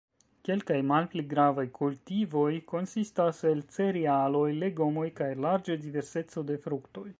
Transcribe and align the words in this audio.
Kelkaj 0.47 0.77
malpli 0.91 1.23
gravaj 1.33 1.65
kultivoj 1.75 2.49
konsistas 2.73 3.43
el 3.51 3.63
cerealoj, 3.77 4.49
legomoj 4.65 5.07
kaj 5.23 5.31
larĝa 5.47 5.81
diverseco 5.87 6.49
de 6.53 6.61
fruktoj. 6.69 7.09